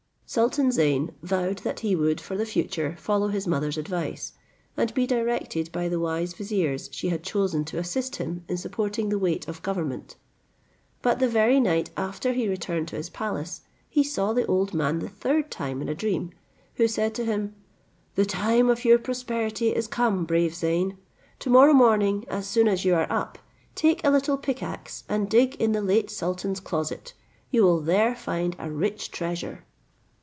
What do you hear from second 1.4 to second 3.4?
that he would for the future follow